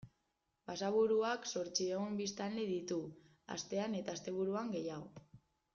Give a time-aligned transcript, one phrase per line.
[0.69, 2.99] Basaburuak zortziehun biztanle ditu
[3.59, 5.29] astean eta asteburuan gehiago.